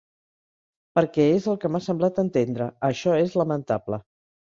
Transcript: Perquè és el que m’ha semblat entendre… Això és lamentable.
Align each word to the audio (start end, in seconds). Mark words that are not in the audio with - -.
Perquè 0.99 1.27
és 1.35 1.45
el 1.53 1.61
que 1.65 1.71
m’ha 1.75 1.83
semblat 1.91 2.25
entendre… 2.25 2.71
Això 2.93 3.19
és 3.23 3.41
lamentable. 3.45 4.05